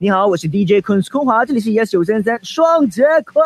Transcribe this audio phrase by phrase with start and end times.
[0.00, 3.44] 你好，我是 DJ 坤坤华，这里是 Yes 九三三双杰坤。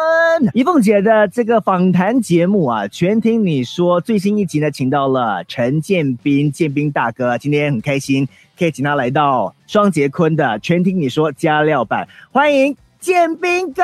[0.52, 8.29] 一凤姐的这个访谈节目啊，全听你说最新一集呢，请到了陈建斌，建斌大哥，今天很开心
[8.59, 13.82] 可以请他来到双杰坤的全听你说加料版，欢迎建斌哥。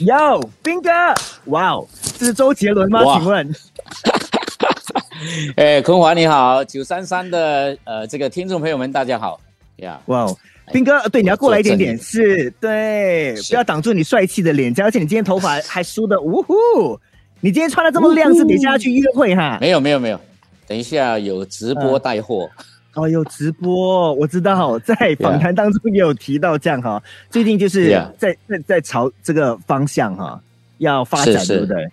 [0.00, 0.90] 哟，斌哥，
[1.46, 1.88] 哇哦，
[2.18, 3.00] 这是周杰伦吗？
[3.16, 3.50] 请问？
[5.56, 9.40] 哎，坤华你好，九三三的呃，这个听众朋友们大家好
[9.76, 10.00] 呀！
[10.06, 10.36] 哇哦，
[10.72, 16.54] 斌哥，对，你要过来一点点，是对，不要挡住你帅气的脸颊，而且你今天头发 还梳的，呜呼！
[17.40, 19.58] 你今天穿的这么亮，是等一下要去约会哈？
[19.60, 20.20] 没有没有没有，
[20.66, 22.48] 等一下有直播带货
[22.94, 30.40] 哦，有直播，我知道， 在访谈当中也有提到这样哈，最近就是在在在朝这个方向哈
[30.78, 31.88] 要发展，对不对？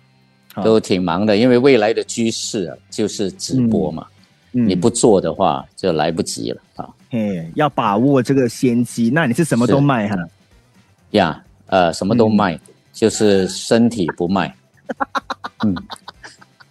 [0.56, 4.06] 都挺忙的，因为未来的趋势啊，就是直播嘛。
[4.52, 6.88] 你不做的话，就来不及了啊。
[7.08, 9.08] 嘿，要把握这个先机。
[9.12, 10.16] 那你是什么都卖哈？
[11.12, 12.58] 呀，呃，什么都卖，
[12.92, 14.52] 就是身体不卖。
[15.64, 15.74] 嗯。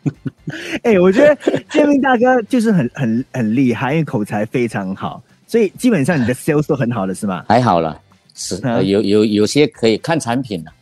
[0.83, 1.37] 哎，我觉得
[1.69, 7.45] 建明大哥就是很很很厉害，因为口才非常好，所以基本上你的 sales 都很好的是吗？
[7.47, 8.01] 还好了，
[8.35, 10.71] 是有有有些可以看产品的。
[10.71, 10.75] 啊，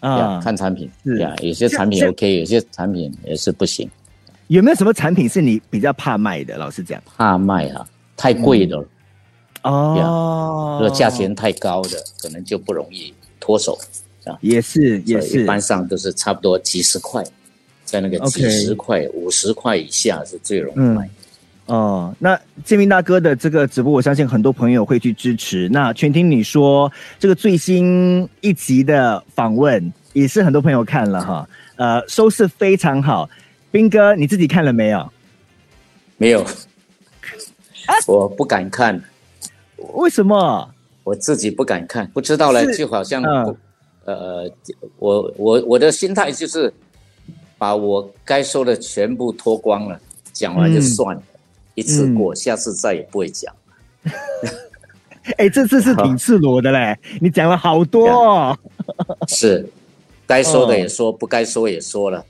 [0.00, 1.18] 看产品是。
[1.18, 3.88] 呀，有些产品 OK，有些产品也是不行。
[4.48, 6.56] 有没有什么产品是你比较怕卖的？
[6.56, 8.84] 老实讲，怕卖啊，太贵的。
[9.62, 13.78] 哦，如果价钱太高的，可能就不容易脱手。
[14.24, 17.24] 啊，也是也是，一般上都是差不多几十块，
[17.84, 21.08] 在那个几十块、五十块以下是最容易卖。
[21.70, 25.68] 哦，那建明大哥的这个直播，我相信很多朋友会去支持。
[25.68, 33.30] 那全听你说这个最新一集的访问，也是很多朋友看了哈，呃，收视非常好。
[33.70, 35.12] 斌哥，你自己看了没有？
[36.16, 36.44] 没有，
[38.08, 39.00] 我不敢看。
[39.94, 40.68] 为什么？
[41.04, 43.22] 我自己不敢看，不知道嘞，就好像，
[44.04, 44.50] 呃，
[44.98, 46.72] 我我我的心态就是，
[47.56, 50.00] 把我该说的全部脱光了，
[50.32, 51.22] 讲完就算了。
[51.74, 53.54] 一次过，下次再也不会讲。
[55.36, 58.58] 哎，这次是挺赤裸的嘞， 你讲了好多。
[59.28, 59.68] 是，
[60.26, 62.24] 该说的也说，不该说也说了，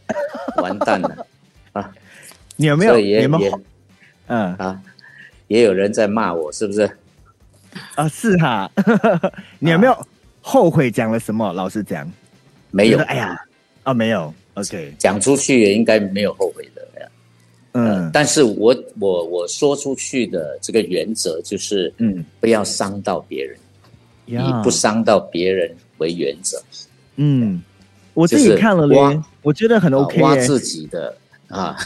[0.57, 1.27] 完蛋了
[1.73, 1.91] 啊！
[2.57, 2.99] 你有没有？
[2.99, 3.53] 也也，
[4.27, 4.83] 嗯啊，
[5.47, 6.91] 也有人在骂我，是不是？
[7.95, 8.71] 啊，是哈。
[9.61, 10.07] 你有没有
[10.43, 11.53] 后悔讲了什么？
[11.53, 12.11] 老实讲，
[12.73, 12.99] 没有。
[12.99, 13.41] 哎呀，
[13.85, 14.35] 啊，没有。
[14.55, 16.80] OK，讲出去也应该没有后悔的。
[17.73, 23.57] 嗯，但是我我我说出去的这个原则就是，嗯，不要伤到别人，
[24.27, 26.61] 以不伤到别人为原则。
[27.15, 27.63] 嗯，
[28.15, 30.21] 我自己看了挖，我觉得很 OK。
[30.21, 31.17] 挖自己的
[31.47, 31.77] 啊，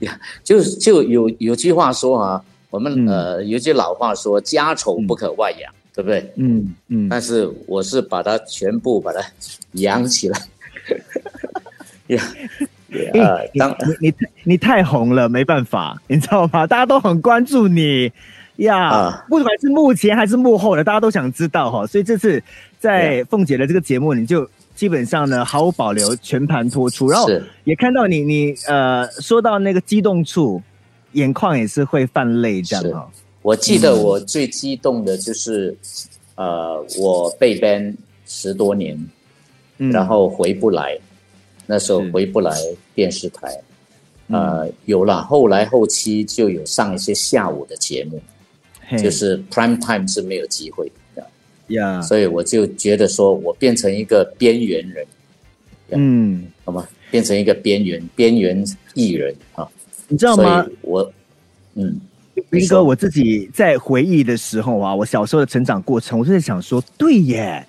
[0.00, 6.30] 呀，就就有有句话说啊，我们呃有句老话说，家丑不可外扬，对不对？
[6.36, 7.08] 嗯嗯。
[7.08, 9.24] 但是我是把它全部把它
[9.72, 10.48] 养起来，
[12.08, 12.22] 呀。
[13.14, 14.14] 哎，当你你
[14.44, 16.66] 你太红了，没办法，你知道吗？
[16.66, 18.10] 大家都很关注你
[18.56, 21.86] 呀，不管是幕前还是幕后的，大家都想知道哈。
[21.86, 22.42] 所以这次
[22.78, 27.28] 在凤姐的这个节目，你就基本上呢毫无保留，全盘托出，然后
[27.64, 30.62] 也看到你你呃说到那个激动处，
[31.12, 33.08] 眼眶也是会泛泪这样哈。
[33.40, 35.76] 我记得我最激动的就是
[36.36, 37.94] 呃我被 ban
[38.26, 38.98] 十多年，
[39.76, 40.98] 然后回不来。
[41.72, 42.54] 那时候回不来
[42.94, 43.58] 电视台，
[44.28, 45.22] 呃，有了。
[45.22, 48.20] 后来后期就有上一些下午的节目，
[48.98, 51.26] 就是 prime time 是没有机会的，
[51.68, 52.02] 呀。
[52.02, 55.06] 所以我就觉得说我变成一个边缘人，
[55.92, 56.86] 嗯，好吗？
[57.10, 58.62] 变成一个边缘边缘
[58.92, 59.66] 艺人啊，
[60.08, 60.66] 你知道吗？
[60.82, 61.10] 我，
[61.72, 61.98] 嗯，
[62.50, 67.66] 斌哥，我自己在回忆的时候啊，我小时候的成长过程，我就在想说，对耶，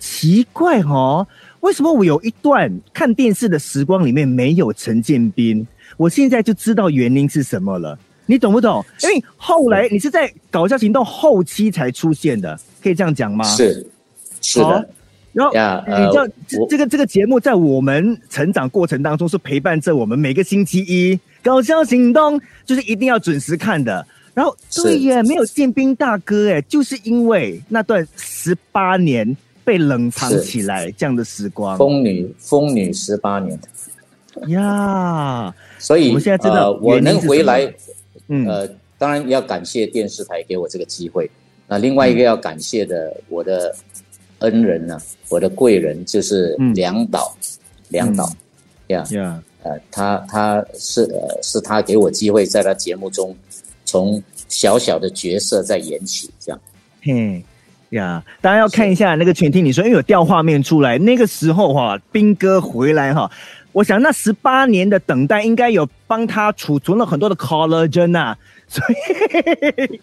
[0.00, 1.24] 奇怪哦。
[1.64, 5.66] 为什么我有一段看电视的时光里面没有陈建斌？
[5.96, 8.84] 我现在就知道原因是什么了，你懂不懂？
[9.02, 13.44] 因为后来你是在搞笑行动后期才出现的，可以这样讲吗？
[13.44, 13.86] 是，
[14.42, 14.86] 是的。
[15.32, 15.52] 然后
[15.86, 16.28] 你知道
[16.68, 24.06] 这个这个节目在我们成长过程当中是陪伴着我们每个星期一搞笑行动，就是一定要准时看的。
[24.34, 29.34] 然后对耶，没有建斌大哥哎，就是因为那段十八年。
[29.64, 31.76] 被冷藏起来，这样的时光。
[31.78, 33.58] 风女，风女十八年
[34.48, 35.54] 呀！
[35.78, 37.72] 所以我们现在知道，我能回来，
[38.28, 38.68] 呃，
[38.98, 41.30] 当然要感谢电视台给我这个机会。
[41.66, 43.74] 那另外一个要感谢的，我的
[44.40, 47.36] 恩人呢，我的贵人就是梁导，
[47.88, 48.30] 梁导
[48.88, 53.34] 呀呀，呃，他他是呃是他给我机会在他节目中。
[53.86, 56.60] 从小小的角色在演起，这样。
[57.02, 57.44] 嘿
[57.94, 63.30] 呀，大家要看一下那个全听你说，因为有调画面出来，那个时候哈，兵哥回来哈，
[63.72, 68.36] 我想那十八年的等待应该有帮他储存了很多的 collagen 啊，
[68.68, 70.00] 所以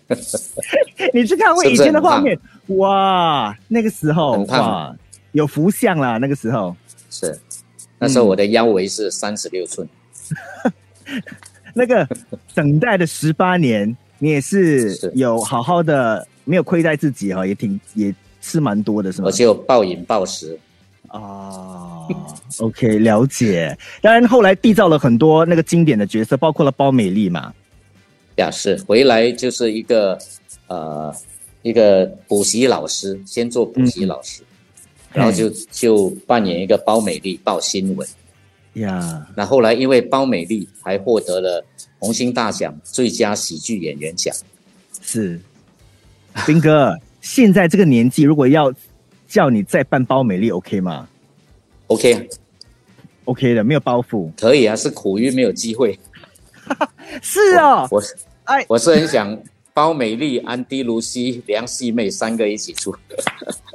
[1.14, 2.38] 你去看我以前的画面，
[2.78, 4.96] 哇，那个时候哇，
[5.34, 6.76] 有福相啦，那个时候。
[7.10, 7.38] 是，
[8.00, 9.88] 那时候我的腰围是三十六寸。
[11.76, 12.08] 那个
[12.54, 15.12] 等待的十八年，你也是。
[15.14, 19.28] 有好好的，没有亏待自己哈，也挺也吃蛮多的，是吗？
[19.28, 20.60] 我就暴饮暴食
[21.08, 22.06] 啊。
[22.60, 23.78] OK，了解。
[24.02, 27.54] 当然后来缔造了很多那个经典的角色，包括了包美丽嘛。
[28.36, 30.20] 呀，是回来就是一个
[30.68, 31.16] 呃
[31.62, 34.42] 一个补习老师，先做补习老师，
[35.14, 38.06] 然后就就扮演一个包美丽报新闻。
[38.74, 41.64] 呀，那后来因为包美丽还获得了
[41.98, 44.36] 红星大奖最佳喜剧演员奖。
[45.02, 45.40] 是，
[46.46, 48.74] 兵哥，现在这个年纪，如果要
[49.28, 51.08] 叫你再扮包美丽，OK 吗
[51.88, 54.32] ？OK，OK 的，没有包袱。
[54.40, 55.98] 可以啊，是苦于没有机会。
[57.22, 59.38] 是哦，我是哎，我是很想
[59.74, 62.96] 包美丽、安迪卢西、梁细妹三个一起出。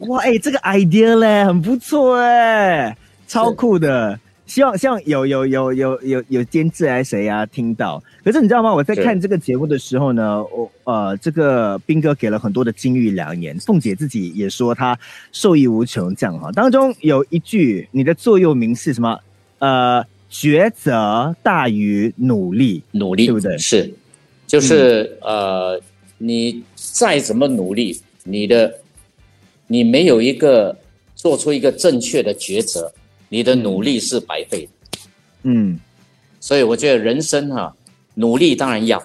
[0.08, 2.96] 哇，哎，这个 idea 嘞，很不错哎，
[3.28, 4.18] 超酷的。
[4.46, 7.44] 希望希望有有有有有有监制还是谁啊？
[7.46, 8.02] 听到？
[8.24, 8.72] 可是你知道吗？
[8.72, 14.96] 我在看这个节目的时候呢，我呃，这个斌哥给了很多的金玉良言，凤姐自己也说她
[15.32, 16.50] 受益无穷，这样哈。
[16.52, 19.18] 当中有一句，你的座右铭是什么？
[19.58, 23.58] 呃，抉择大于努力，努力对不对？
[23.58, 23.92] 是，
[24.46, 25.80] 就是呃，
[26.18, 28.72] 你再怎么努力，你的
[29.66, 30.76] 你没有一个
[31.16, 32.92] 做出一个正确的抉择。
[33.28, 34.98] 你的努力是白费的，
[35.42, 35.78] 嗯，
[36.38, 37.74] 所以我觉得人生哈，
[38.14, 39.02] 努力当然要，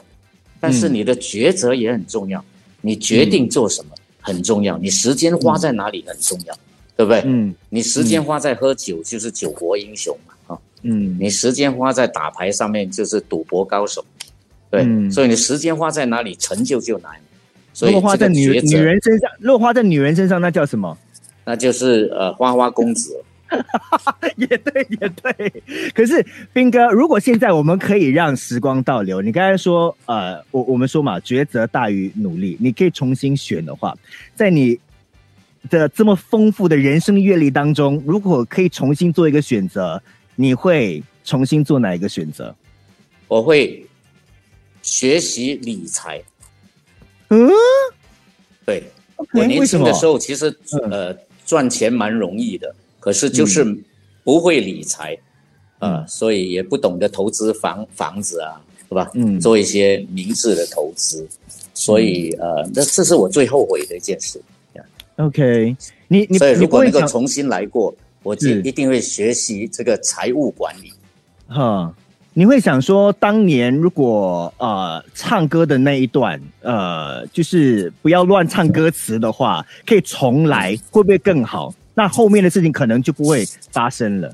[0.59, 2.43] 但是你的抉择也很重要，
[2.81, 6.55] 你决定做什么很重要，你时间花在哪里很重要，
[6.95, 7.23] 对不对？
[7.25, 14.05] 嗯，你时间花在喝酒就是酒国英雄嘛，哈，嗯，你时间花在打牌上面就是赌博高手，
[14.69, 17.11] 对，所以你时间花在哪里成就就难，
[17.73, 20.95] 所以花在女女人身上，落花在女人身上那叫什么？
[21.43, 23.19] 那就是呃花花公子。
[24.37, 25.63] 也对，也对。
[25.93, 33.93] 可是斌哥，如果现在我们可以让时光倒流，你刚才说，呃，我我们说嘛，抉择大于努力，你可以重新选的话，
[34.35, 34.79] 在你
[35.69, 40.01] 的这么丰富的人生阅历当中，如果可以重新做一个选择，
[40.35, 42.55] 你会重新做哪一个选择？
[43.27, 43.85] 我会
[44.81, 46.21] 学习理财。
[47.29, 47.49] 嗯，
[48.65, 48.83] 对，
[49.15, 50.53] 我年轻的时候其实
[50.89, 51.13] 呃
[51.45, 52.73] 赚钱蛮容易的。
[53.01, 53.65] 可是就是
[54.23, 55.17] 不会理财，
[55.79, 59.11] 啊，所以也不懂得投资房房子啊，是吧？
[59.15, 61.27] 嗯，做一些明智的投资，
[61.73, 64.39] 所以呃，那这是我最后悔的一件事。
[65.17, 65.75] OK，
[66.07, 67.93] 你你所以如果能够重新来过，
[68.23, 70.91] 我就一定会学习这个财务管理。
[71.47, 71.93] 哈，
[72.33, 81.73] 你会想说，当年如果呃唱歌的那一段，呃，就是不要乱唱歌词的话，可以重来， 会不会更好？
[81.93, 84.33] 那后面的事情可能就不会发生了。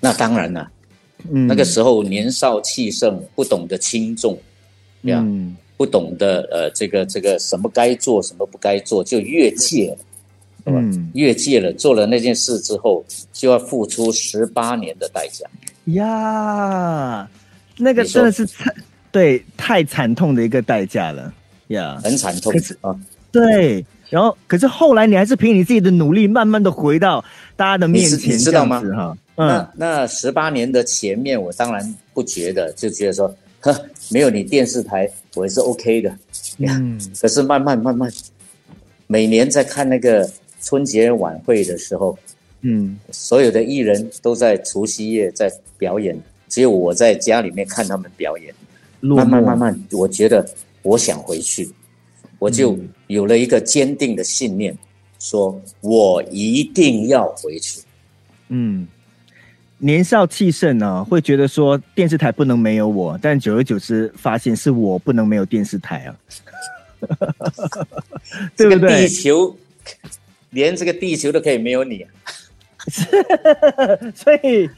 [0.00, 0.70] 那当然了，
[1.28, 4.38] 嗯，那个时候年少气盛，不懂得轻重，
[5.02, 5.24] 对呀，
[5.76, 9.98] 不懂得呃，这个这个什么该做，什么不该做，就越界了，
[10.66, 15.44] 嗯，越界了，做了那件事之后，就要付出十八年的代价。
[15.86, 17.28] 呀，
[17.76, 18.72] 那个真的是惨，
[19.10, 21.34] 对，太惨痛的一个代价了。
[21.68, 22.52] 呀，很惨痛
[22.82, 22.94] 啊，
[23.32, 23.84] 对。
[24.10, 27.24] 然后，可是后来你还是凭你自己的努力，慢慢的回到
[27.56, 28.82] 大家的面前，你知道吗？
[28.94, 33.78] 哈，那那十八年的前面，我当然不觉得，就觉得说，呵，
[34.10, 36.16] 没有你电视台，我也是 OK 的。
[36.58, 36.98] 嗯。
[37.20, 38.10] 可是慢慢慢慢，
[39.06, 40.28] 每年在看那个
[40.62, 42.18] 春节晚会的时候，
[42.62, 48.54] 嗯，所有的艺人都在除夕夜在表演，只有我在家里面看他们表演。
[49.00, 50.44] 慢慢慢慢，我觉得
[50.82, 51.70] 我想回去。
[52.38, 52.78] 我就
[53.08, 54.76] 有了一个坚定的信念，
[55.18, 57.80] 说我一定要回去。
[58.48, 58.86] 嗯，
[59.78, 66.16] 年少气盛呢，会觉得说电视台不能没有我，但久而久之发现是我不能没有电视台啊。
[68.56, 69.02] 对不对？
[69.02, 69.56] 地球
[70.50, 72.06] 连这个地球都可以没有你，
[74.14, 74.70] 所以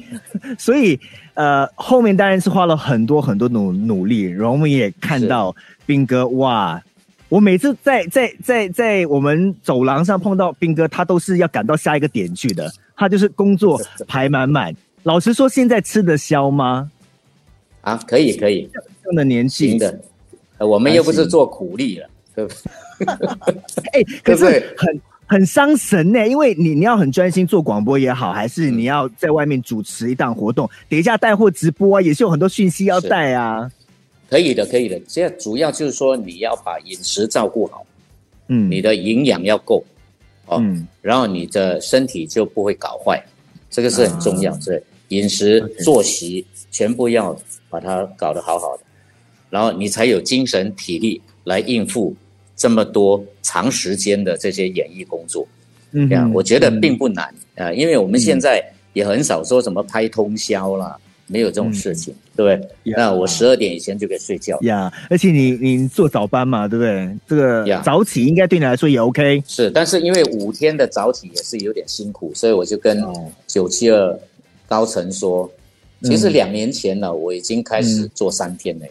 [0.59, 0.99] 所以
[1.35, 6.83] 呃，后面当然是花了很多很多努努力，然后我们也看到兵哥哇。
[7.31, 12.71] 我每次在在在在我们走廊上碰到兵哥，他都是要赶到下一个点去的。
[12.97, 14.75] 他就是工作 排满满。
[15.05, 16.91] 老实说，现在吃得消吗？
[17.81, 18.69] 啊，可以可以，
[19.03, 19.99] 这样的年纪，的，
[20.59, 23.15] 我们又不是做苦力了，对不对？
[24.03, 33.71] 哎，可是很很伤神呢，因为你你要很专心做广播也好，还是你要在外面主持一档活动，等一下带货直播啊，也是有很多讯息要带啊。
[34.31, 34.99] 可以的，可以的。
[35.09, 37.85] 这主要就是说你要把饮食照顾好，
[38.47, 39.85] 嗯，你的营养要够，
[40.47, 40.63] 哦，
[41.03, 43.21] 然后你的身体就不会搞坏，
[43.69, 44.57] 这个是很重要。
[44.65, 47.37] 对，饮食作息全部要
[47.69, 48.85] 把它搞得好好的，
[49.51, 52.15] 然后你才有精神体力来应付
[52.55, 55.45] 这么多长时间的这些演艺工作。
[55.91, 60.97] 嗯，这样我觉得并不难啊，因为我们现在也很少说什么拍通宵啦。
[61.31, 62.95] 没有这种事情，对不对？
[62.97, 64.59] 那我十二点以前就可以睡觉。
[64.63, 67.17] 呀，而且你你做早班嘛，对不对？
[67.29, 69.43] 这个早起应该对你来说也 OK。
[69.47, 73.01] 是，但是因为五天的早起也是有点辛苦，所以我就跟
[73.47, 74.19] 九七二
[74.67, 75.49] 高层说，
[76.03, 78.91] 其实两年前呢，我已经开始做三天嘞。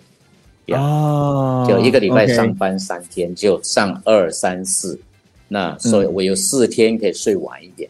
[0.75, 4.99] 哦，就一个礼拜上班三天，就上二三四，
[5.47, 7.89] 那所以我有四天可以睡晚一点。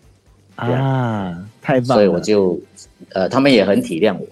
[0.55, 1.95] 啊，太棒了！
[1.95, 2.59] 所以我就，
[3.13, 4.25] 呃，他们也很体谅我。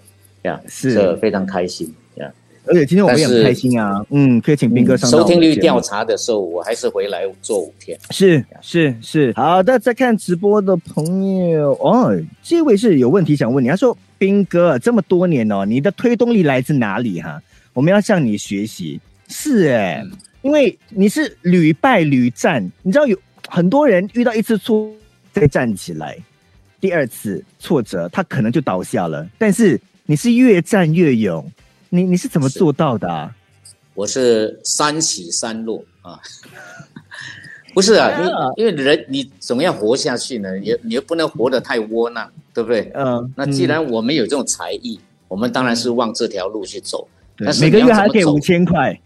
[0.67, 2.31] 是非常开心呀，
[2.65, 5.09] 而且今天我们也很开心啊，嗯，可以请斌哥上。
[5.09, 7.97] 收听率调查的时候，我还是回来做五天。
[8.11, 12.13] 是是是，好的，在看直播的朋友哦，
[12.43, 17.41] 这位是有问题想问你，他说斌哥这么多年哦，你的推动力来自哪里哈？
[17.73, 18.99] 我们要向你学习。
[19.29, 20.03] 是哎，
[20.41, 23.17] 因为你是屡败屡战，你知道有
[23.47, 24.89] 很多人遇到一次挫
[25.31, 26.17] 再站起来，
[26.79, 29.79] 第二次挫折他可能就倒下了，但是。
[30.09, 31.51] 你是越战越勇，
[31.89, 33.35] 你你是怎么做到的啊？
[33.93, 36.17] 我是三起三落啊，
[37.75, 38.17] 不是啊，
[38.55, 42.89] 因因为人你总要活下去呢，也你又不能活得太窝囊，对不对？
[42.95, 44.97] 嗯，那既然我们有这种才艺，
[45.27, 47.05] 我们当然是往这条路去走。
[47.37, 48.97] 但是每个月还给五千块，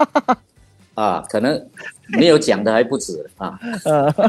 [0.92, 1.66] 啊，可能
[2.08, 3.58] 没有讲的还不止啊。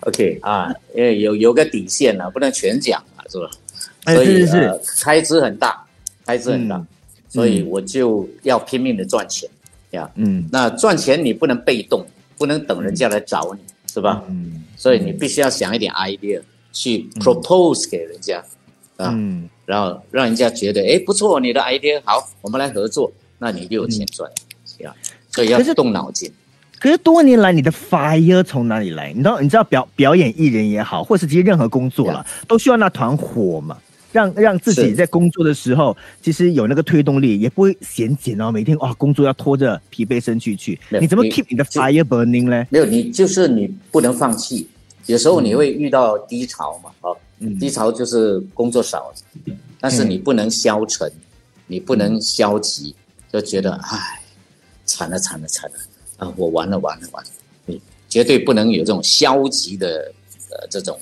[0.00, 3.48] OK 啊，因为有有个底线了，不能全讲啊，是吧？
[4.06, 5.84] 所以呃，开支很大，
[6.24, 6.80] 开支很大，
[7.28, 9.48] 所以我就要拼命的赚钱
[9.90, 10.08] 呀。
[10.14, 12.06] 嗯，那赚钱你不能被动，
[12.38, 13.60] 不能等人家来找你，
[13.92, 14.22] 是吧？
[14.28, 16.40] 嗯，所以你必须要想一点 idea
[16.72, 18.42] 去 propose 给人家
[18.96, 19.12] 啊，
[19.64, 24.30] 然后让人家觉得哎不错，你的 idea 好，我们来合作，那你就有钱赚
[24.78, 24.94] 呀。
[25.30, 26.32] 所以要动脑筋。
[26.78, 29.10] 可是多年来，你的 fire 从哪里来？
[29.12, 33.76] 你知道，你知道表表演艺人也好，或是其实任何工作了，都需要那团火嘛。
[34.16, 38.50] 让让自己在工作的时候，其实有那个推动力，也不会闲简哦。
[38.50, 42.66] 每天哇，工作要拖着疲惫身躯去，你怎么 keep 你的 fire burning 呢？
[42.70, 44.66] 没有，你就是你不能放弃。
[45.04, 47.14] 有时候你会遇到低潮嘛，哦，
[47.60, 49.12] 低潮就是工作少，
[49.78, 51.12] 但是你不能消沉，
[51.66, 52.94] 你不能消极，
[53.30, 54.22] 就觉得唉，
[54.86, 55.76] 惨了惨了惨了
[56.16, 57.30] 啊，我完了完了完了，
[57.66, 60.10] 你绝对不能有这种消极的
[60.50, 60.98] 呃这种。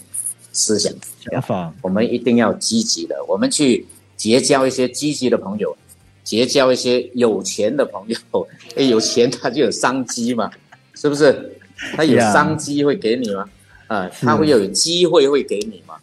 [0.54, 0.90] 思想
[1.30, 3.16] 想法，我们一定要积极的。
[3.28, 5.76] 我们去结交一些积极的朋友，
[6.22, 8.48] 结交一些有钱的朋友。
[8.76, 10.50] 哎，有钱他就有商机嘛，
[10.94, 11.52] 是不是？
[11.96, 13.44] 他有商机会给你吗？
[13.88, 15.96] 啊，他会有机会会给你嘛？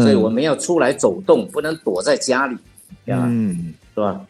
[0.00, 2.56] 所以我们要出来走动，不能躲在家里，
[3.06, 4.24] 嗯，是吧？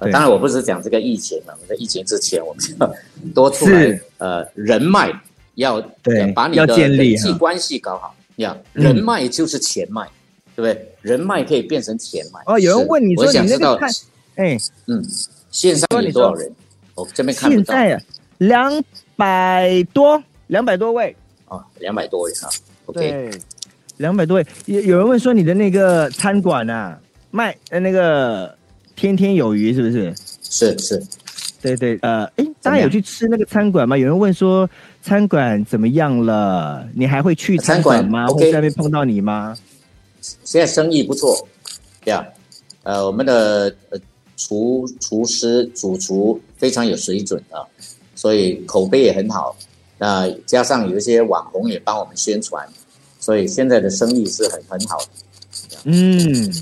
[0.00, 1.58] 当然，我不是讲这个疫情了。
[1.68, 2.94] 在疫情之前，我们要
[3.34, 5.12] 多出来，呃，人脉
[5.56, 8.14] 要对，把你的人际关系搞好。
[8.38, 10.04] 呀，人脉就是钱脉，
[10.56, 10.94] 对不对？
[11.02, 12.40] 人脉可以变成钱脉。
[12.46, 13.88] 哦，有人问你说你那个看，
[14.36, 15.04] 哎，嗯，
[15.50, 16.50] 线上有多少人？
[16.94, 18.04] 我这边看不到现在
[18.38, 18.82] 两
[19.16, 21.14] 百多，两百多位。
[21.46, 22.50] 啊，两百多位啊。
[22.86, 23.30] OK，
[23.96, 24.46] 两百多位。
[24.66, 26.98] 有有人问说你的那个餐馆啊，
[27.30, 28.56] 卖呃那个
[28.94, 30.14] 天天有余是不是？
[30.42, 31.02] 是是。
[31.60, 33.98] 对对，呃，哎，大家有去吃那个餐馆吗？
[33.98, 34.68] 有人问说
[35.08, 36.86] 餐馆怎么样了？
[36.94, 38.26] 你还会去餐馆吗？
[38.26, 39.56] 会在那边碰到你吗？
[40.20, 41.48] 现在生意不错，
[42.04, 42.22] 对呀，
[42.82, 43.98] 呃，我们的呃
[44.36, 47.64] 厨厨师主厨非常有水准啊，
[48.14, 49.56] 所以口碑也很好。
[49.96, 52.68] 那加上有一些网红也帮我们宣传，
[53.18, 55.78] 所以现在的生意是很很好的。
[55.84, 56.52] 嗯，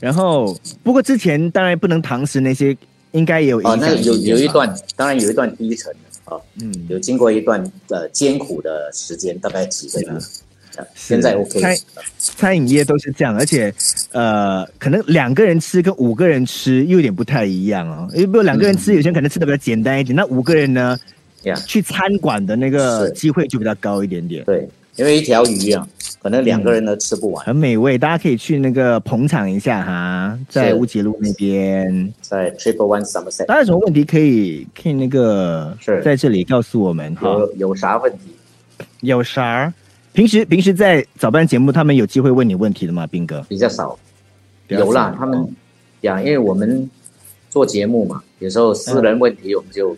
[0.00, 2.76] 然后不过之前当然不能堂食那些。
[3.12, 10.08] 应该有哦，那有有一段，当然有一段低沉的啊，嗯，有经过一段呃艰苦的时间，大概几个月，
[10.94, 11.60] 现在 OK。
[11.60, 11.76] 餐
[12.18, 13.72] 餐饮业都是这样，而且
[14.12, 18.08] 呃，可能两个人吃跟五个人吃又有点不太一样哦。
[18.14, 20.98] 因为不两个人吃，有些人可能吃的比较简单一点，那五个人呢，
[21.42, 24.44] 呀，去餐馆的那个机会就比较高一点点。
[24.44, 25.86] 对，因为一条鱼啊，
[26.22, 33.46] 可能两个人都吃不完，很美味，大家可以去那个捧场一下哈，在乌节路那边，在 Triple One Somerset。
[33.46, 38.18] 大家有什么问题可以可以那个是在这里告诉我们，有有啥问题？
[39.00, 39.74] 有啥？
[40.12, 43.04] 平时平时在早班节目，他们有机会问你问题的吗？
[43.04, 43.98] 斌哥比较少，
[44.68, 45.52] 有啦，他们
[46.00, 46.88] 讲，因为我们
[47.50, 49.96] 做节目嘛，有时候私人问题我们就。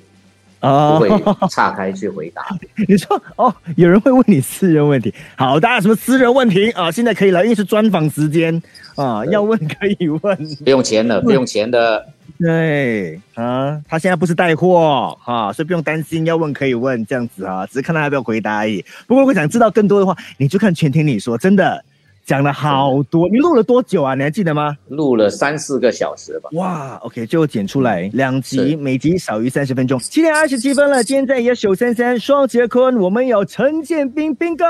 [0.64, 2.44] 不会岔开去回答。
[2.88, 5.12] 你说哦，有人会问你私人问题。
[5.36, 6.90] 好，大家什么私人问题啊？
[6.90, 8.60] 现在可以了，因为是专访时间
[8.96, 12.06] 啊，要问可以问，不用钱的，不用钱的。
[12.38, 18.84] 对啊，他现在不是带货啊，所以不用担心，要问可以问这样子啊，只是看他要不要回答而已。
[19.06, 21.84] 不过我想知道更多的话，你就看全听你说，真的。
[22.24, 24.14] 讲了好多，你录了多久啊？
[24.14, 24.76] 你还记得吗？
[24.88, 26.48] 录了三四个小时吧。
[26.52, 29.98] 哇，OK，最后剪出来两集，每集少于三十分钟。
[29.98, 34.64] 七点二十七分了，今天在野手三三双节坤，我们有陈建斌斌哥。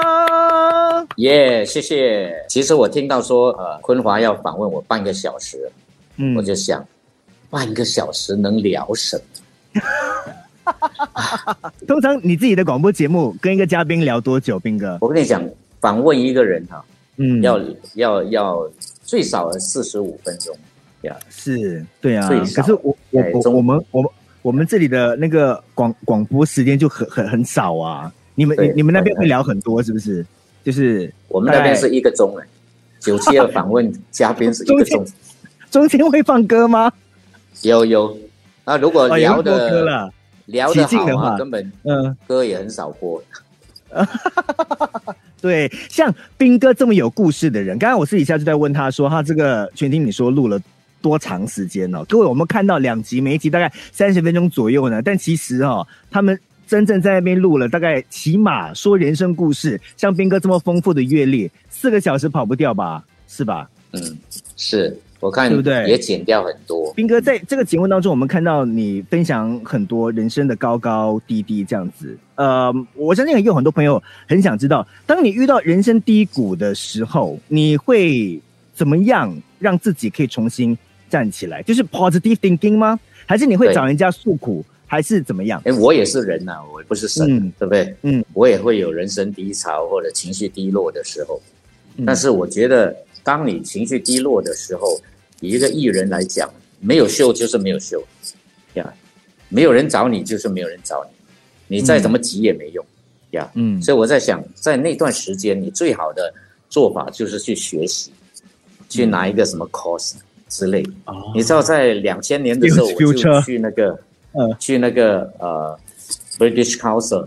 [1.16, 2.34] 耶，谢谢。
[2.48, 5.70] 其实我听到说，呃，坤华要访问我半个小时，
[6.16, 6.84] 嗯，我就想，
[7.50, 9.16] 半个小时能聊什
[9.74, 9.82] 么？
[11.86, 14.98] 通常你自己的广播节目跟一个嘉宾聊多久，斌哥？
[15.00, 15.40] 我跟你讲，
[15.80, 16.84] 访问一个人哈。
[17.16, 17.60] 嗯，要
[17.94, 18.70] 要要
[19.02, 20.56] 最少四十五分钟，
[21.02, 24.10] 呀，是，对啊，可是我我我我们我们
[24.42, 30.24] 我们这里的那个广广播时间就很很很少啊，你们你你们那边会聊很多是不是？
[30.64, 32.46] 就是我们那边是一个钟哎，
[32.98, 35.04] 九七二访问嘉宾是一个钟，
[35.70, 36.90] 中间会放歌吗？
[37.62, 38.16] 有有，
[38.64, 40.10] 啊，如果聊的
[40.46, 43.22] 聊的好的话，根本嗯歌也很少播。
[45.44, 50.58] 对，像斌哥这么有故事的人，刚刚我私底下就在问他说，他这个全听你说录了
[51.02, 52.02] 多长时间呢？
[52.08, 63.04] 各位，我们看到两集，每一集大概三十分钟左右呢，但其实哦，他们真正在那边录了大概起码说人生故事，像斌哥这么丰富的阅历，四个小时跑不掉吧？
[63.28, 63.68] 是吧？
[63.92, 64.00] 嗯，
[64.56, 64.96] 是。
[65.24, 65.88] 我看对不对？
[65.88, 66.92] 也减掉很多。
[66.92, 72.14] 斌哥在这个节目当中，我们看到你分享很多人生的高高低低这样子。
[72.34, 78.38] 呃，我相信也有很多朋友很想知道，当你遇到人生低谷的时候，你会
[78.74, 80.76] 怎么样让自己可以重新
[81.08, 81.62] 站起来？
[81.62, 83.00] 就是 positive thinking 吗？
[83.24, 85.62] 还是你会找人家诉苦，还是怎么样？
[85.64, 87.94] 哎，我也是人呐，我不是神，对不对？
[88.02, 91.40] 嗯，我也会有人生低潮或者情绪低落的时候。
[92.04, 95.00] 但是我觉得，当你情绪低落的时候，
[95.40, 96.48] 以一个艺人来讲，
[96.80, 98.02] 没有秀就是没有秀，
[98.74, 98.94] 呀，
[99.48, 101.04] 没有人找你就是没有人找
[101.68, 102.84] 你，你再怎么急也没用，
[103.30, 106.32] 呀，嗯，所以我在想，在那段时间，你最好的
[106.68, 108.12] 做法就是去学习，
[108.88, 110.14] 去拿一个什么 course
[110.48, 110.84] 之类。
[111.34, 113.98] 你知道，在两千年的时候，我就去那个，
[114.32, 115.78] 呃，去那个呃
[116.38, 117.26] ，British Council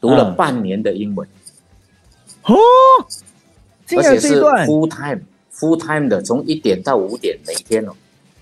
[0.00, 1.26] 读了半年的英文，
[2.44, 2.56] 哦，
[3.96, 5.22] 而且是 full time。
[5.56, 7.92] Full time 的，从一点到五点，每天哦，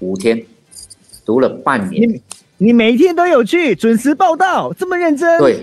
[0.00, 0.42] 五天，
[1.24, 2.08] 读了半年。
[2.08, 2.22] 你
[2.58, 5.38] 你每天都有去准时报道，这么认真？
[5.38, 5.62] 对，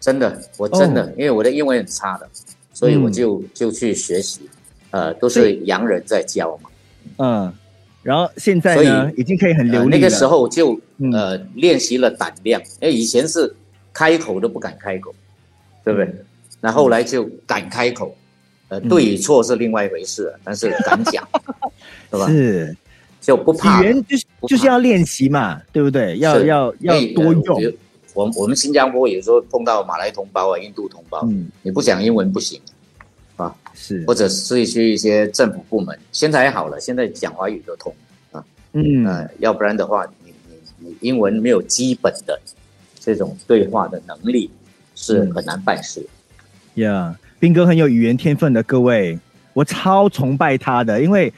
[0.00, 2.28] 真的，我真的，因为我的英文很差的，
[2.72, 4.40] 所以我就就去学习，
[4.90, 6.70] 呃，都是洋人在教嘛。
[7.18, 7.52] 嗯，
[8.02, 10.78] 然后现在呢，已经可以很流利那个时候就
[11.12, 13.54] 呃练习了胆量，因为以前是
[13.92, 15.14] 开口都不敢开口，
[15.84, 16.14] 对不对？
[16.60, 18.16] 那后来就敢开口。
[18.68, 21.26] 呃，对与错是另外一回事，但是敢讲，
[22.10, 22.26] 是吧？
[22.28, 22.76] 是，
[23.20, 23.82] 就不怕。
[23.82, 26.16] 语言就是就是要练习嘛，对不对？
[26.18, 27.72] 要要要多用。
[28.14, 32.60] 我我们新加坡有时候碰到马来同胞啊、印度同胞，嗯你不讲英文不行
[33.36, 33.54] 啊。
[33.74, 37.92] 是，或者是去一些政府部门，现在还好了，现在讲华语都通
[38.30, 38.44] 啊。
[38.72, 42.40] 嗯，呃，要不然的话，你你你英文没有基本的
[43.00, 44.48] 这种对话的能力，
[44.94, 46.06] 是很难办事。
[46.74, 47.14] Yeah。
[47.38, 49.18] 斌哥很有语言天分的，各位，
[49.52, 51.02] 我超崇拜他的。
[51.02, 51.30] 因为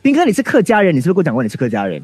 [0.00, 2.02] 斌哥你是客家人，你是不是跟我讲过你是客家人？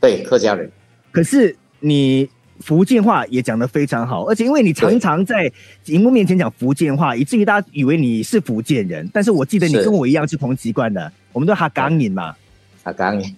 [0.00, 0.70] 对，客家人。
[1.10, 2.28] 可是你
[2.60, 5.50] 福建话也讲得非常好，而且因为你常常在
[5.86, 9.08] 荧幕面前讲福建话，以至于大家以为你是福建人。
[9.12, 12.36] 但是我记得你跟我一样是同籍贯的，我们都哈港人嘛，
[12.84, 13.36] 哈港人。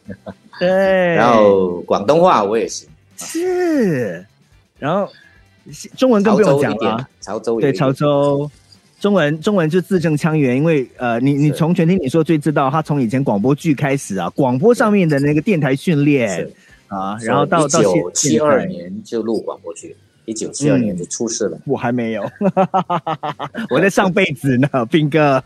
[0.60, 0.68] 对。
[1.14, 2.86] 然后广东话我也行。
[3.16, 4.24] 是。
[4.78, 5.10] 然后
[5.96, 8.50] 中文更不用讲了，潮州对潮州。
[9.04, 16.48] 中文中文就字正腔圆，因为呃，你你从全听你说最知道，他从以前广播剧开始啊，广播上面的那个电台训练
[16.88, 22.22] 啊，然后到到一九七二年就录广播剧，一九七二年就出事了，我还没有，
[23.68, 25.38] 我在上辈子呢， 斌哥，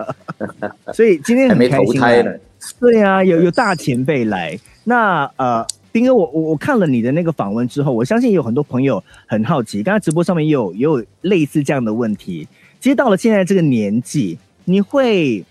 [0.94, 2.38] 所以今天很开心啊，
[2.78, 12.46] 对啊，有有大前辈来，那呃，斌哥，我我我看了你的那个访问之后，我相信有很多朋友很好奇，刚才直播上面也有也有类似这样的问题。
[12.80, 15.44] 其实到了现在这个年纪，你会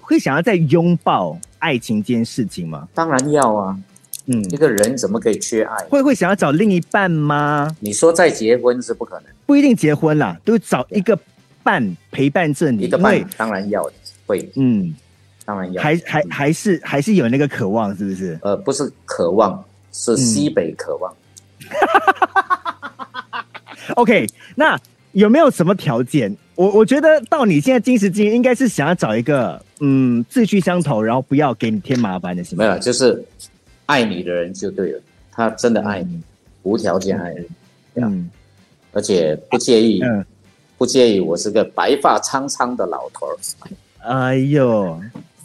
[0.00, 2.88] 会想要再拥抱爱情这件事情吗？
[2.94, 3.78] 当然要啊。
[4.30, 5.74] 嗯，一个人怎么可以缺爱？
[5.84, 7.74] 会会想要找另一半吗？
[7.80, 11.18] 你说再结婚是不可能，不一定结婚啦，都找一个
[11.62, 12.82] 伴陪伴着你。
[12.82, 13.90] 一个伴当然要
[14.26, 14.94] 会，嗯，
[15.46, 15.82] 当然要。
[15.82, 18.38] 还还还是还是有那个渴望，是不是？
[18.42, 21.10] 呃，不是渴望，是西北渴望。
[23.96, 24.78] OK，那
[25.18, 26.34] 有没有什么条件？
[26.54, 32.64] 我我觉得到你现在今时今日，应该是想要找一个嗯志趣相投，然后不要给你添麻烦的，行吗？
[32.64, 33.20] 没有，就是
[33.86, 35.00] 爱你的人就对了，
[35.32, 36.20] 他真的爱你，
[36.62, 38.30] 无条件爱你，嗯，
[38.92, 40.00] 而且不介意，
[40.76, 43.36] 不介意我是个白发苍苍的老头儿。
[44.08, 45.00] 哎呦。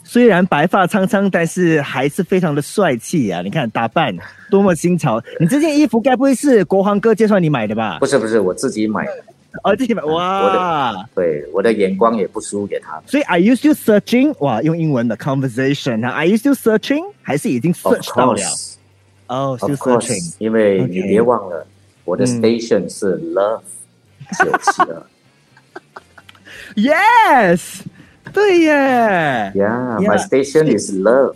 [0.06, 3.40] 虽然白发苍苍，但是还是非常的帅气啊！
[3.42, 4.14] 你看打扮
[4.50, 5.20] 多么新潮。
[5.40, 7.98] 你这件衣服该不会是国皇哥介绍你买的吧？
[7.98, 9.24] 不是不是，我自己买的。
[9.62, 11.08] 哦，自己买哇！
[11.14, 13.00] 对，我的眼光也不输给他。
[13.06, 14.34] 所以，Are you still searching？
[14.40, 17.04] 哇，用英文的 conversation 啊？Are you still searching？
[17.22, 18.42] 还是已经 search 到了？
[19.28, 20.34] 哦，still searching。
[20.38, 21.66] 因为你别忘了，
[22.04, 23.62] 我的 station 是 Love
[24.42, 25.02] 九七二。
[26.74, 27.82] Yes。
[28.32, 31.34] 对耶，Yeah，my station is love。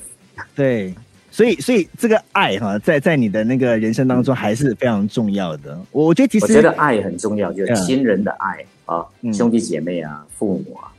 [0.57, 0.95] 对，
[1.39, 5.79] 所以所以这个爱哈，在在你的那个人生当中还是非常重要的。
[5.93, 10.91] 我我觉得其实我觉得爱很重要，就是亲人的爱啊，兄弟姐妹啊，父母啊，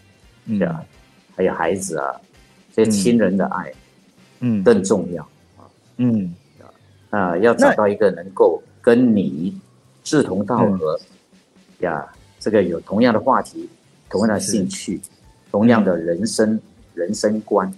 [0.47, 0.81] 对啊，
[1.35, 2.15] 还有孩子啊，
[2.73, 3.69] 这些亲人的爱，
[4.39, 5.21] 嗯，更重要
[5.57, 6.33] 啊，嗯，
[7.09, 9.59] 啊，要找到一个能够跟你
[10.05, 10.97] 志同道合
[11.79, 12.07] 呀，
[12.39, 13.67] 这个有同样的话题，
[14.09, 15.01] 同样的兴趣。
[15.51, 16.57] 同样的人生
[16.93, 17.73] 人生观啊，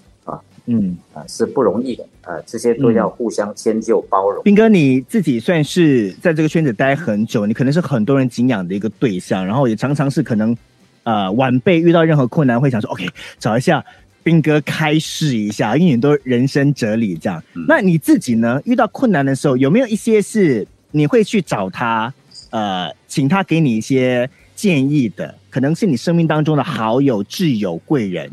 [0.65, 4.43] 嗯啊是不容易的啊，这些都要互相迁就包容。
[4.43, 10.55] 斌哥，你自己算是在这个圈子待很久，你可能是很多人敬仰的一个对象，然后也常常是可能
[11.03, 13.07] 呃晚辈遇到任何困难会想说，OK，
[13.39, 13.83] 找一下
[14.23, 17.41] 斌哥开示一下，因为很多人生哲理这样。
[17.67, 18.61] 那你自己呢？
[18.65, 22.13] 遇到困难的时候，有没有一些是你会去找他，
[22.51, 24.29] 呃，请他给你一些？
[24.53, 28.29] 建议的可能是你生命当中的好友、挚友、贵人，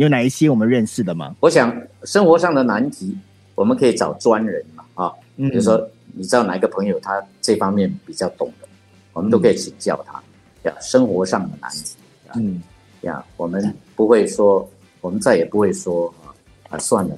[0.00, 1.36] 有哪一些我们认识的吗？
[1.40, 1.70] 我想
[2.04, 3.14] 生活上的难题，
[3.54, 8.68] 我们可以找专人嘛，啊，比如说你知道哪一个朋友他这方面比较懂的，
[9.12, 10.18] 我们都可以请教他。
[10.62, 11.96] 呀，生活上的难题，
[12.34, 12.62] 嗯，
[13.02, 14.66] 呀，我们不会说，
[15.02, 16.32] 我们再也不会说啊
[16.70, 17.14] 啊算了，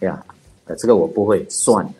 [0.00, 0.22] 呀，
[0.66, 1.94] 呃，这个我不会算了，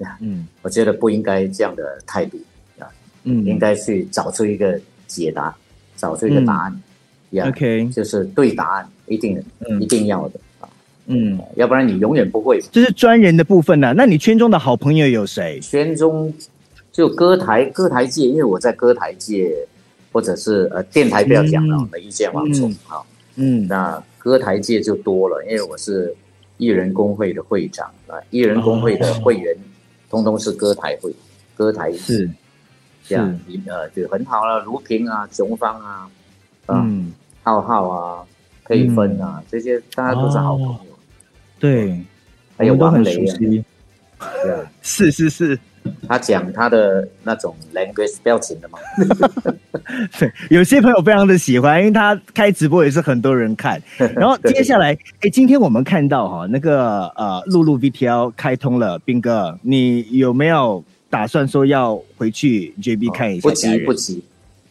[0.00, 2.36] 呀，嗯，我觉得不应该这样的态度，
[2.78, 2.84] 啊，
[3.22, 4.78] 嗯，应该去找出一个。
[5.06, 5.56] 解答，
[5.96, 6.82] 找出一个答案
[7.32, 9.42] ，OK，就是对答案，一定
[9.80, 10.68] 一定要的啊，
[11.06, 12.60] 嗯，要不然你永远不会。
[12.72, 13.92] 这是专人的部分呢。
[13.96, 15.60] 那你圈中的好朋友有谁？
[15.60, 16.32] 圈中
[16.92, 19.54] 就歌台歌台界，因为我在歌台界，
[20.12, 23.02] 或者是呃电台不要讲了，没意见王总啊，
[23.36, 26.14] 嗯，那歌台界就多了，因为我是
[26.56, 29.56] 艺人工会的会长啊，艺人工会的会员，
[30.08, 31.12] 通通是歌台会，
[31.54, 32.28] 歌台是。
[33.06, 34.62] 这样，呃，就很好了。
[34.64, 36.10] 如萍啊，雄芳啊，
[36.66, 37.10] 嗯，
[37.48, 38.22] 浩浩啊，
[38.66, 40.78] 佩芬啊，这些大家都是好朋友。
[41.58, 41.98] 对，
[42.58, 43.36] 还有王雷啊，
[44.42, 45.58] 对啊， 是是是，
[46.06, 48.78] 他讲他的那种 language 表情的嘛。
[50.20, 53.80] 对，有些朋友非常的喜欢，因为他开直播也是很多人看。
[54.14, 60.84] 然后接下来，哎，今天我们看到哈，那个呃，露露 VTL 开通了，斌哥，你有没有？
[61.10, 64.22] 打算说要回去 JB 看一下，不急不急，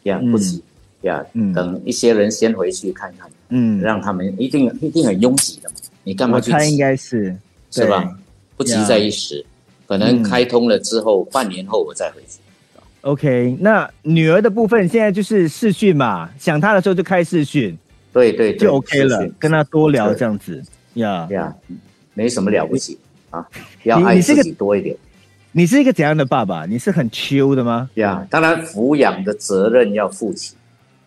[0.04, 0.64] 呀不急
[1.08, 6.52] 呀，等一些人先回去看看，嗯，让他们一定一定很拥挤的嘛，你干嘛去？
[6.52, 7.36] 我猜应该是
[7.72, 8.18] 是吧？
[8.56, 9.46] 不急在一时，
[9.88, 12.40] 可能开通了之后，半年后我再回去。
[13.02, 17.78] OK，那女儿的部分现在就是视讯嘛，想她的时候就开视讯，
[18.12, 20.62] 对对，就 OK 了，跟她多聊这样子，
[20.96, 21.56] 呀呀，
[22.14, 22.98] 没什么了不起
[23.30, 23.48] 啊，
[23.84, 24.96] 要爱自己多一点。
[25.54, 26.66] 你是一个怎样的爸爸？
[26.66, 27.90] 你是很 chill 的吗？
[27.96, 30.56] 呀，当然抚养的责任要负起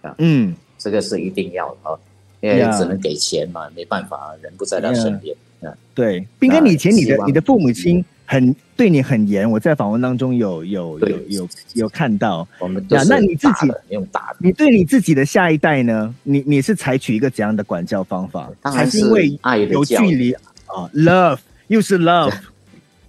[0.02, 0.14] 啊。
[0.18, 1.98] 嗯，这个是一定要的啊，
[2.40, 5.72] 因为只能给钱嘛，没办法，人不在他身边啊。
[5.94, 12.46] 对，斌哥，你以前你的你的父母亲很对你很严，我在访问当中有有有有有看到。
[12.58, 16.14] 我们呀，那你自己用打，你对你自己的下一代呢？
[16.22, 18.50] 你你是采取一个怎样的管教方法？
[18.62, 22.34] 还是因为爱有距离啊？Love 又是 love，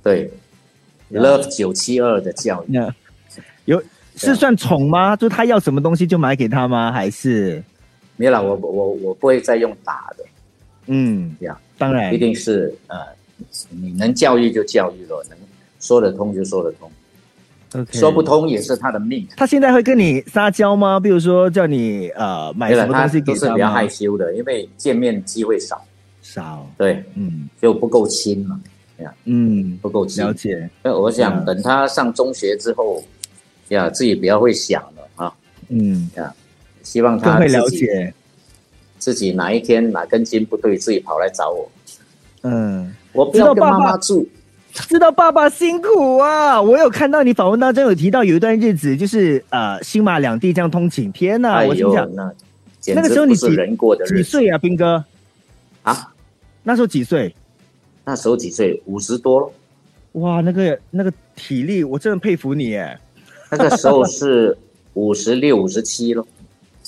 [0.03, 0.31] 对。
[1.13, 2.79] Love 九七二的教育，
[3.65, 3.83] 有
[4.15, 5.15] 是算宠吗？
[5.15, 6.91] 就他要什么东西就买给他吗？
[6.91, 7.61] 还是
[8.17, 10.23] 没有啦，我我我不会再用打的。
[10.87, 12.97] 嗯，这样当然一定是呃，
[13.69, 15.37] 你能教育就教育了，能
[15.79, 16.91] 说得通就说得通。
[17.93, 19.25] 说不通也是他的命。
[19.37, 20.99] 他现在会跟你撒娇吗？
[20.99, 25.81] 比如说叫你呃买什么东西给他是比较害羞的，因为见面机会少。
[26.21, 28.59] 少，对，嗯，就不够亲嘛，
[28.97, 30.21] 呀，嗯，不够亲。
[30.21, 30.69] 了解。
[30.83, 33.01] 那我想等他上中学之后，
[33.71, 35.33] 呀，自己比较会想了啊，
[35.69, 36.33] 嗯，呀，
[36.83, 38.13] 希望他会了解
[38.99, 41.71] 自己哪一天哪根筋不对，自己跑来找我。
[42.43, 44.27] 嗯，我不要跟妈妈住。
[44.73, 46.61] 知道爸爸辛苦啊！
[46.61, 51.11] 我有看到你访问当中有提到有一段日子，就是呃，新马两地这样通勤。
[51.11, 52.33] 天哪，我心想，那
[52.95, 53.49] 那个时候你几
[54.07, 55.03] 几岁啊，兵哥？
[55.83, 56.13] 啊，
[56.63, 57.35] 那时候几岁？
[58.05, 58.81] 那时候几岁？
[58.85, 59.51] 五十多了。
[60.13, 62.97] 哇，那个那个体力，我真的佩服你哎。
[63.51, 64.57] 那个时候是
[64.95, 66.25] 五十六、五十七了。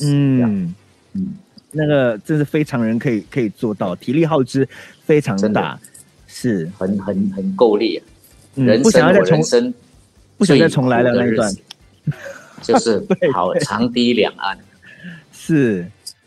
[0.01, 0.73] 嗯。
[1.13, 1.35] 嗯，
[1.71, 4.67] 那个真是非常人可以可以做到，体力耗资
[5.05, 5.79] 非常大。
[6.25, 6.67] 是。
[6.77, 8.01] 很很很够力，
[8.81, 9.73] 不想要再重生，
[10.37, 11.53] 不想再重来了那一段，
[12.61, 14.57] 就是 好长堤两岸。
[15.31, 15.85] 是，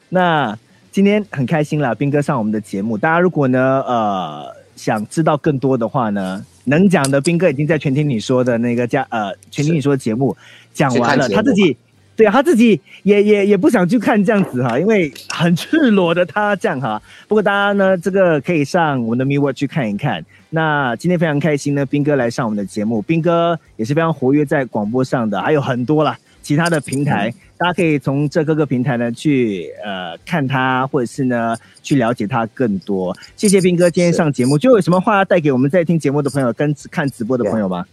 [0.09, 0.57] 那
[0.93, 2.97] 今天很开心啦，斌哥上我们的节目。
[2.97, 10.37] 大家如果呢呃想知道更多的话呢，能讲的斌哥已经在全听你说的那个家呃全听你说的节目
[10.73, 11.77] 讲完了，他自己。
[12.17, 17.03] 对啊，他自己也也也不想去看这样子哈，因为很赤裸的他这样哈。
[17.29, 20.25] 不过大家呢，这个可以上我们的 m i w o r 去看一看。
[20.49, 33.17] 那今天非常开心呢，斌哥来上我们的节目，斌哥也是非常活跃在广播上的，还有很多啦其他的平台，大家可以从这各个平台呢去呃看他，或者是呢去了解他更多。
[33.37, 37.85] 谢谢斌哥今天上节目，就有什么话要带给我们在听节目的朋友跟看直播的朋友吗？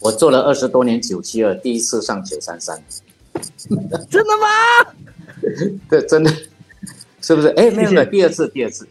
[0.00, 2.78] 我做了二十多年九七二，第一次上九三三。
[4.10, 4.92] 真的吗？
[5.90, 6.30] 对，真的，
[7.20, 7.48] 是不是？
[7.48, 8.88] 哎，没有没有，第二次，第二次，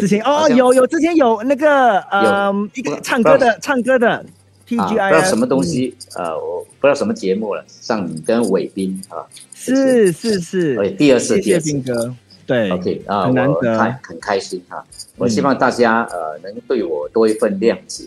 [0.00, 4.24] 之前哦，有有，之前有那个呃，一个唱歌的，唱歌的
[4.66, 9.24] ，T G I，不知道什么东西，呃，我不知道什么节目了，上你跟伟斌啊，
[9.54, 12.14] 是是是，哎，第二次，谢谢斌哥，
[12.46, 14.84] 对，OK 啊，很难得，很开心哈，
[15.16, 18.04] 我希望大家呃能对我多一份谅解，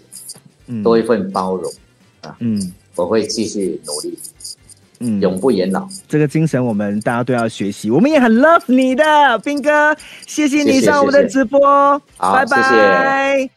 [0.83, 1.71] 多一份包容
[2.21, 4.17] 啊，嗯，我会继续努力。
[4.99, 7.91] 嗯，永不言老，这个精神我们大家都要学习。
[7.91, 9.03] 我们也很 love 你的
[9.43, 13.56] 斌哥，谢谢你上我们的直播，拜拜。